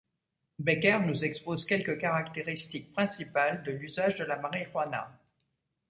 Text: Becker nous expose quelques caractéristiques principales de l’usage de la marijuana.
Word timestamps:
Becker 0.57 0.97
nous 1.05 1.25
expose 1.25 1.63
quelques 1.63 1.99
caractéristiques 1.99 2.91
principales 2.91 3.61
de 3.61 3.71
l’usage 3.71 4.15
de 4.15 4.23
la 4.23 4.37
marijuana. 4.37 5.15